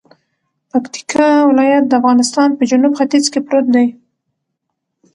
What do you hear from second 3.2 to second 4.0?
کې پروت دی